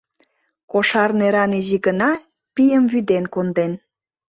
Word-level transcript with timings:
Кошар 0.71 1.11
неран 1.19 1.51
изи 1.59 1.77
гына 1.85 2.09
пийым 2.53 2.83
вӱден 2.91 3.25
конден. 3.33 3.71